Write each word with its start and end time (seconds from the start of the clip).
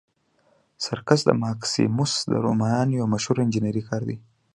سرکس 0.83 1.21
ماکسیموس 1.43 2.13
د 2.31 2.33
رومیانو 2.43 2.97
یو 2.99 3.05
مشهور 3.13 3.37
انجنیري 3.43 3.83
کار 3.89 4.01
دی. 4.09 4.17